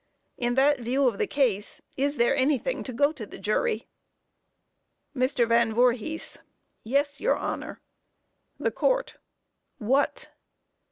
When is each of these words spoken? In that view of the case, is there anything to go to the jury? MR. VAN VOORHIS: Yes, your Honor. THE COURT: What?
In 0.35 0.55
that 0.55 0.79
view 0.79 1.07
of 1.07 1.19
the 1.19 1.27
case, 1.27 1.79
is 1.95 2.15
there 2.15 2.35
anything 2.35 2.81
to 2.81 2.91
go 2.91 3.11
to 3.11 3.23
the 3.23 3.37
jury? 3.37 3.87
MR. 5.15 5.47
VAN 5.47 5.75
VOORHIS: 5.75 6.39
Yes, 6.83 7.19
your 7.21 7.35
Honor. 7.37 7.79
THE 8.57 8.71
COURT: 8.71 9.17
What? 9.77 10.29